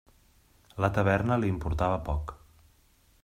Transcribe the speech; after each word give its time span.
La 0.85 0.89
taverna 0.95 1.37
li 1.43 1.53
importava 1.55 2.01
poc. 2.09 2.35